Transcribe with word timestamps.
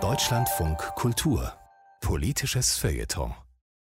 Deutschlandfunk 0.00 0.78
Kultur 0.96 1.52
Politisches 2.00 2.76
Feuilleton 2.76 3.32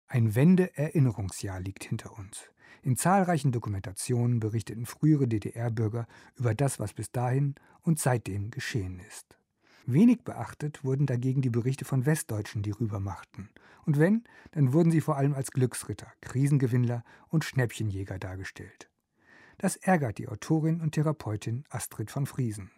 Ein 0.07 0.37
Wende-Erinnerungsjahr 0.37 1.59
liegt 1.59 1.83
hinter 1.83 2.17
uns. 2.17 2.45
In 2.83 2.97
zahlreichen 2.97 3.51
Dokumentationen 3.51 4.39
berichteten 4.39 4.87
frühere 4.87 5.27
DDR-Bürger 5.27 6.07
über 6.37 6.55
das, 6.55 6.79
was 6.79 6.93
bis 6.95 7.11
dahin 7.11 7.57
und 7.83 7.99
seitdem 7.99 8.53
geschehen 8.53 9.01
ist. 9.01 9.37
Wenig 9.85 10.23
beachtet 10.23 10.85
wurden 10.85 11.07
dagegen 11.07 11.43
die 11.43 11.51
Berichte 11.51 11.85
von 11.85 12.07
Westdeutschen, 12.07 12.63
die 12.63 12.71
rübermachten. 12.71 13.51
Und 13.85 13.99
wenn, 13.99 14.23
dann 14.53 14.73
wurden 14.73 14.93
sie 14.93 15.01
vor 15.01 15.17
allem 15.17 15.35
als 15.35 15.51
Glücksritter, 15.51 16.13
Krisengewinnler 16.21 17.03
und 17.31 17.45
Schnäppchenjäger 17.45 18.21
dargestellt. 18.21 18.89
Das 19.57 19.75
ärgert 19.75 20.19
die 20.19 20.29
Autorin 20.29 20.81
und 20.81 20.93
Therapeutin 20.93 21.65
Astrid 21.69 22.13
von 22.13 22.27
Friesen. 22.27 22.71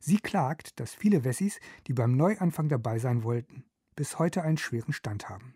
Sie 0.00 0.18
klagt, 0.18 0.78
dass 0.80 0.94
viele 0.94 1.24
Wessis, 1.24 1.60
die 1.86 1.92
beim 1.92 2.16
Neuanfang 2.16 2.68
dabei 2.68 2.98
sein 2.98 3.22
wollten, 3.22 3.64
bis 3.96 4.18
heute 4.18 4.42
einen 4.42 4.58
schweren 4.58 4.92
Stand 4.92 5.28
haben. 5.28 5.54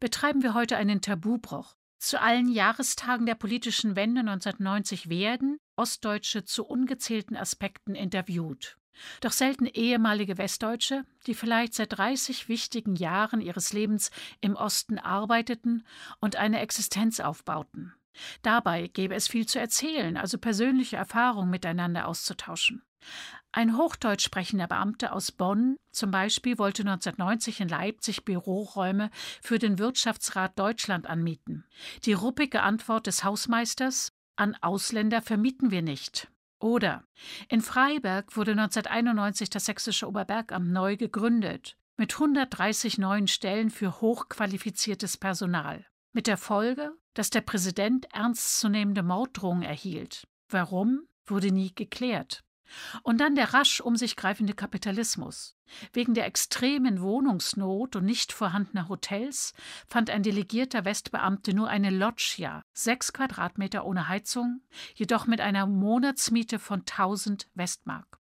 Betreiben 0.00 0.42
wir 0.42 0.54
heute 0.54 0.76
einen 0.76 1.00
Tabubruch. 1.00 1.76
Zu 1.98 2.20
allen 2.20 2.48
Jahrestagen 2.48 3.26
der 3.26 3.36
politischen 3.36 3.94
Wende 3.94 4.20
1990 4.20 5.08
werden 5.08 5.58
Ostdeutsche 5.76 6.44
zu 6.44 6.64
ungezählten 6.66 7.36
Aspekten 7.36 7.94
interviewt. 7.94 8.76
Doch 9.20 9.32
selten 9.32 9.66
ehemalige 9.66 10.38
Westdeutsche, 10.38 11.04
die 11.26 11.34
vielleicht 11.34 11.74
seit 11.74 11.96
30 11.96 12.48
wichtigen 12.48 12.96
Jahren 12.96 13.40
ihres 13.40 13.72
Lebens 13.72 14.10
im 14.40 14.56
Osten 14.56 14.98
arbeiteten 14.98 15.86
und 16.20 16.36
eine 16.36 16.60
Existenz 16.60 17.20
aufbauten. 17.20 17.94
Dabei 18.42 18.88
gäbe 18.88 19.14
es 19.14 19.28
viel 19.28 19.46
zu 19.46 19.58
erzählen, 19.58 20.16
also 20.16 20.38
persönliche 20.38 20.96
Erfahrungen 20.96 21.50
miteinander 21.50 22.06
auszutauschen. 22.08 22.82
Ein 23.50 23.76
Hochdeutsch 23.76 24.24
sprechender 24.24 24.66
Beamter 24.66 25.12
aus 25.12 25.32
Bonn 25.32 25.76
zum 25.90 26.10
Beispiel 26.10 26.58
wollte 26.58 26.82
1990 26.82 27.60
in 27.60 27.68
Leipzig 27.68 28.24
Büroräume 28.24 29.10
für 29.42 29.58
den 29.58 29.78
Wirtschaftsrat 29.78 30.58
Deutschland 30.58 31.06
anmieten. 31.06 31.64
Die 32.04 32.14
ruppige 32.14 32.62
Antwort 32.62 33.06
des 33.06 33.24
Hausmeisters 33.24 34.12
an 34.36 34.56
Ausländer 34.60 35.20
vermieten 35.20 35.70
wir 35.70 35.82
nicht. 35.82 36.28
Oder 36.58 37.04
in 37.48 37.60
Freiberg 37.60 38.36
wurde 38.36 38.52
1991 38.52 39.50
das 39.50 39.66
Sächsische 39.66 40.06
Oberbergamt 40.06 40.70
neu 40.70 40.96
gegründet, 40.96 41.76
mit 41.96 42.14
130 42.14 42.98
neuen 42.98 43.28
Stellen 43.28 43.68
für 43.68 44.00
hochqualifiziertes 44.00 45.16
Personal. 45.16 45.84
Mit 46.12 46.26
der 46.26 46.36
Folge, 46.36 46.92
dass 47.14 47.30
der 47.30 47.40
Präsident 47.40 48.06
ernstzunehmende 48.12 49.02
Morddrohungen 49.02 49.62
erhielt. 49.62 50.26
Warum, 50.50 51.08
wurde 51.24 51.50
nie 51.50 51.74
geklärt. 51.74 52.44
Und 53.02 53.20
dann 53.20 53.34
der 53.34 53.54
rasch 53.54 53.80
um 53.80 53.96
sich 53.96 54.16
greifende 54.16 54.54
Kapitalismus. 54.54 55.56
Wegen 55.92 56.14
der 56.14 56.26
extremen 56.26 57.00
Wohnungsnot 57.00 57.96
und 57.96 58.04
nicht 58.04 58.32
vorhandener 58.32 58.88
Hotels 58.88 59.54
fand 59.88 60.10
ein 60.10 60.22
delegierter 60.22 60.84
Westbeamte 60.84 61.54
nur 61.54 61.68
eine 61.68 61.90
Loggia, 61.90 62.62
sechs 62.72 63.12
Quadratmeter 63.12 63.84
ohne 63.84 64.08
Heizung, 64.08 64.60
jedoch 64.94 65.26
mit 65.26 65.40
einer 65.40 65.66
Monatsmiete 65.66 66.58
von 66.58 66.80
1000 66.80 67.48
Westmark. 67.54 68.18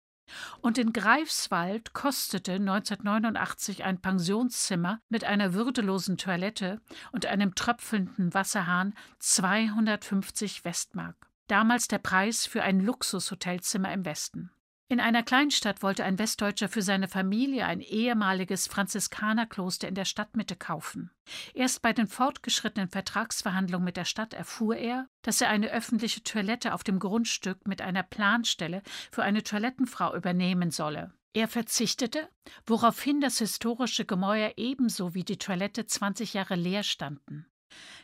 Und 0.61 0.77
in 0.77 0.93
Greifswald 0.93 1.93
kostete 1.93 2.53
1989 2.53 3.83
ein 3.83 4.01
Pensionszimmer 4.01 4.99
mit 5.09 5.23
einer 5.23 5.53
würdelosen 5.53 6.17
Toilette 6.17 6.81
und 7.11 7.25
einem 7.25 7.55
tröpfelnden 7.55 8.33
Wasserhahn 8.33 8.93
250 9.19 10.65
Westmark 10.65 11.29
damals 11.49 11.87
der 11.87 11.97
Preis 11.97 12.45
für 12.45 12.63
ein 12.63 12.79
Luxushotelzimmer 12.79 13.91
im 13.91 14.05
Westen. 14.05 14.51
In 14.91 14.99
einer 14.99 15.21
Kleinstadt 15.21 15.83
wollte 15.83 16.03
ein 16.03 16.17
Westdeutscher 16.17 16.67
für 16.67 16.81
seine 16.81 17.07
Familie 17.07 17.67
ein 17.67 17.79
ehemaliges 17.79 18.65
Franziskanerkloster 18.65 19.87
in 19.87 19.93
der 19.93 20.05
Stadtmitte 20.05 20.55
kaufen. 20.55 21.11
Erst 21.53 21.83
bei 21.83 21.93
den 21.93 22.07
fortgeschrittenen 22.07 22.89
Vertragsverhandlungen 22.89 23.85
mit 23.85 23.97
der 23.97 24.05
Stadt 24.05 24.33
erfuhr 24.33 24.75
er, 24.75 25.07
dass 25.21 25.41
er 25.41 25.49
eine 25.49 25.69
öffentliche 25.69 26.23
Toilette 26.23 26.73
auf 26.73 26.83
dem 26.83 26.97
Grundstück 26.97 27.67
mit 27.67 27.83
einer 27.83 28.01
Planstelle 28.01 28.81
für 29.11 29.21
eine 29.21 29.43
Toilettenfrau 29.43 30.15
übernehmen 30.15 30.71
solle. 30.71 31.13
Er 31.33 31.47
verzichtete, 31.47 32.27
woraufhin 32.65 33.21
das 33.21 33.37
historische 33.37 34.05
Gemäuer 34.05 34.53
ebenso 34.57 35.13
wie 35.13 35.23
die 35.23 35.37
Toilette 35.37 35.85
20 35.85 36.33
Jahre 36.33 36.55
leer 36.55 36.81
standen. 36.81 37.45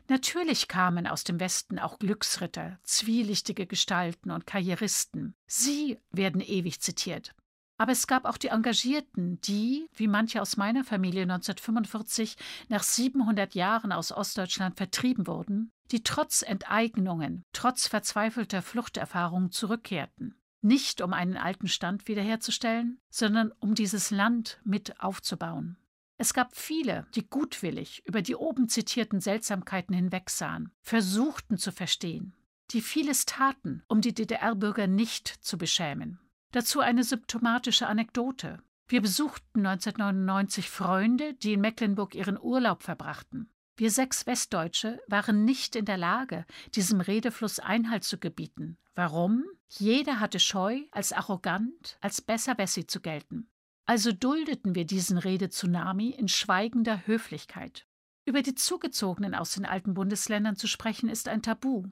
Natürlich 0.08 0.68
kamen 0.68 1.08
aus 1.08 1.24
dem 1.24 1.40
Westen 1.40 1.80
auch 1.80 2.00
Glücksritter, 2.00 2.80
zwielichtige 2.84 3.66
Gestalten 3.66 4.32
und 4.32 4.46
Karrieristen. 4.46 5.36
Sie 5.48 6.00
werden 6.12 6.42
ewig 6.42 6.82
zitiert. 6.82 7.34
Aber 7.78 7.92
es 7.92 8.08
gab 8.08 8.26
auch 8.26 8.38
die 8.38 8.48
Engagierten, 8.48 9.42
die, 9.42 9.88
wie 9.94 10.08
manche 10.08 10.42
aus 10.42 10.56
meiner 10.56 10.84
Familie 10.84 11.24
1945 11.24 12.38
nach 12.70 12.84
700 12.84 13.54
Jahren 13.54 13.92
aus 13.92 14.12
Ostdeutschland 14.12 14.78
vertrieben 14.78 15.28
wurden, 15.28 15.72
die 15.92 16.02
trotz 16.02 16.42
Enteignungen, 16.42 17.44
trotz 17.52 17.88
verzweifelter 17.88 18.62
Fluchterfahrungen 18.62 19.52
zurückkehrten. 19.52 20.36
Nicht 20.62 21.02
um 21.02 21.14
einen 21.14 21.38
alten 21.38 21.68
Stand 21.68 22.08
wiederherzustellen, 22.08 23.00
sondern 23.10 23.52
um 23.60 23.76
dieses 23.76 24.10
Land 24.10 24.60
mit 24.64 25.00
aufzubauen. 25.02 25.78
Es 26.18 26.34
gab 26.34 26.56
viele, 26.56 27.08
die 27.16 27.28
gutwillig 27.28 28.04
über 28.06 28.22
die 28.22 28.36
oben 28.36 28.70
zitierten 28.70 29.20
Seltsamkeiten 29.20 29.94
hinwegsahen, 29.94 30.72
versuchten 30.82 31.58
zu 31.58 31.72
verstehen, 31.72 32.34
die 32.72 32.82
vieles 32.82 33.26
taten, 33.26 33.84
um 33.88 34.02
die 34.02 34.14
DDR-Bürger 34.14 34.88
nicht 34.88 35.28
zu 35.28 35.58
beschämen. 35.58 36.20
Dazu 36.52 36.80
eine 36.80 37.04
symptomatische 37.04 37.88
Anekdote. 37.88 38.60
Wir 38.88 39.02
besuchten 39.02 39.66
1999 39.66 40.70
Freunde, 40.70 41.34
die 41.34 41.54
in 41.54 41.62
Mecklenburg 41.62 42.16
ihren 42.16 42.40
Urlaub 42.40 42.84
verbrachten. 42.84 43.50
Wir 43.76 43.92
sechs 43.92 44.26
Westdeutsche 44.26 45.02
waren 45.08 45.44
nicht 45.44 45.76
in 45.76 45.84
der 45.84 45.98
Lage, 45.98 46.46
diesem 46.76 47.02
Redefluss 47.02 47.60
Einhalt 47.60 48.06
zu 48.06 48.20
gebieten. 48.20 48.78
Warum? 48.94 49.44
Jeder 49.68 50.22
hatte 50.22 50.40
Scheu, 50.40 50.80
als 50.92 51.12
arrogant, 51.12 51.98
als 52.00 52.22
besser 52.22 52.58
Wessi 52.58 52.88
zu 52.88 53.02
gelten. 53.02 53.50
Also 53.86 54.12
duldeten 54.12 54.74
wir 54.74 54.86
diesen 54.86 55.18
Redetsunami 55.18 56.10
in 56.10 56.28
schweigender 56.28 57.06
Höflichkeit. 57.06 57.86
Über 58.26 58.42
die 58.42 58.56
Zugezogenen 58.56 59.36
aus 59.36 59.54
den 59.54 59.66
alten 59.66 59.94
Bundesländern 59.94 60.56
zu 60.56 60.68
sprechen, 60.68 61.10
ist 61.10 61.28
ein 61.28 61.44
Tabu. 61.44 61.86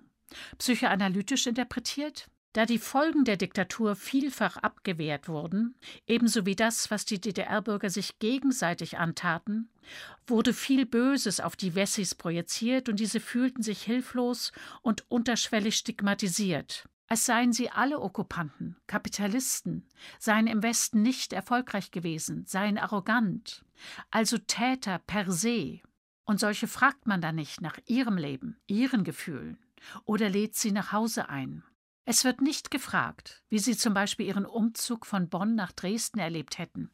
Psychoanalytisch 0.57 1.45
interpretiert, 1.45 2.27
da 2.53 2.65
die 2.65 2.79
Folgen 2.79 3.25
der 3.25 3.37
Diktatur 3.37 3.95
vielfach 3.95 4.57
abgewehrt 4.57 5.27
wurden, 5.27 5.75
ebenso 6.07 6.47
wie 6.47 6.55
das, 6.55 6.89
was 6.89 7.05
die 7.05 7.21
DDR-Bürger 7.21 7.91
sich 7.91 8.17
gegenseitig 8.17 8.97
antaten, 8.97 9.69
wurde 10.25 10.53
viel 10.53 10.87
Böses 10.87 11.39
auf 11.39 11.55
die 11.55 11.75
Wessis 11.75 12.15
projiziert 12.15 12.89
und 12.89 12.99
diese 12.99 13.19
fühlten 13.19 13.61
sich 13.61 13.83
hilflos 13.83 14.51
und 14.81 15.09
unterschwellig 15.11 15.75
stigmatisiert 15.75 16.87
als 17.07 17.25
seien 17.25 17.53
sie 17.53 17.69
alle 17.69 17.99
Okkupanten, 17.99 18.77
Kapitalisten, 18.87 19.87
seien 20.19 20.47
im 20.47 20.63
Westen 20.63 21.01
nicht 21.01 21.33
erfolgreich 21.33 21.91
gewesen, 21.91 22.45
seien 22.45 22.77
arrogant, 22.77 23.65
also 24.09 24.37
Täter 24.37 24.99
per 24.99 25.31
se. 25.31 25.81
Und 26.25 26.39
solche 26.39 26.67
fragt 26.67 27.05
man 27.05 27.21
dann 27.21 27.35
nicht 27.35 27.61
nach 27.61 27.77
ihrem 27.85 28.17
Leben, 28.17 28.57
ihren 28.67 29.03
Gefühlen 29.03 29.57
oder 30.05 30.29
lädt 30.29 30.55
sie 30.55 30.71
nach 30.71 30.91
Hause 30.91 31.29
ein. 31.29 31.63
Es 32.05 32.25
wird 32.25 32.41
nicht 32.41 32.69
gefragt, 32.69 33.43
wie 33.49 33.59
sie 33.59 33.77
zum 33.77 33.93
Beispiel 33.93 34.25
ihren 34.25 34.45
Umzug 34.45 35.05
von 35.05 35.29
Bonn 35.29 35.55
nach 35.55 35.71
Dresden 35.71 36.19
erlebt 36.19 36.57
hätten. 36.57 36.91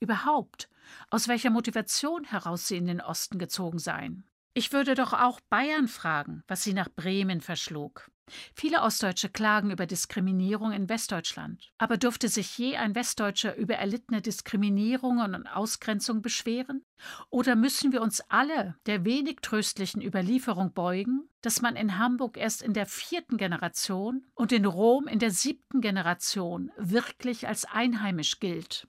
Überhaupt, 0.00 0.68
aus 1.10 1.28
welcher 1.28 1.50
Motivation 1.50 2.24
heraus 2.24 2.66
sie 2.66 2.76
in 2.76 2.86
den 2.86 3.00
Osten 3.00 3.38
gezogen 3.38 3.78
seien. 3.78 4.24
Ich 4.54 4.72
würde 4.72 4.94
doch 4.94 5.12
auch 5.12 5.40
Bayern 5.40 5.86
fragen, 5.86 6.42
was 6.48 6.64
sie 6.64 6.74
nach 6.74 6.88
Bremen 6.88 7.40
verschlug. 7.40 8.10
Viele 8.54 8.82
Ostdeutsche 8.82 9.28
klagen 9.28 9.70
über 9.70 9.86
Diskriminierung 9.86 10.72
in 10.72 10.88
Westdeutschland. 10.88 11.70
Aber 11.78 11.96
durfte 11.96 12.28
sich 12.28 12.56
je 12.58 12.76
ein 12.76 12.94
Westdeutscher 12.94 13.56
über 13.56 13.74
erlittene 13.74 14.22
Diskriminierungen 14.22 15.34
und 15.34 15.46
Ausgrenzung 15.46 16.22
beschweren? 16.22 16.84
Oder 17.30 17.56
müssen 17.56 17.92
wir 17.92 18.02
uns 18.02 18.20
alle 18.28 18.76
der 18.86 19.04
wenig 19.04 19.38
tröstlichen 19.42 20.02
Überlieferung 20.02 20.72
beugen, 20.72 21.28
dass 21.42 21.62
man 21.62 21.76
in 21.76 21.98
Hamburg 21.98 22.36
erst 22.36 22.62
in 22.62 22.72
der 22.72 22.86
vierten 22.86 23.36
Generation 23.36 24.26
und 24.34 24.52
in 24.52 24.64
Rom 24.64 25.06
in 25.06 25.18
der 25.18 25.30
siebten 25.30 25.80
Generation 25.80 26.70
wirklich 26.76 27.46
als 27.46 27.64
einheimisch 27.64 28.40
gilt? 28.40 28.88